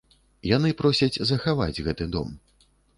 [0.55, 2.37] Яны просяць захаваць гэты дом.